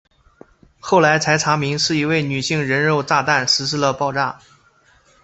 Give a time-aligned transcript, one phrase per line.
[0.79, 4.39] 后来才查明是一位女性人肉炸弹实施了爆炸。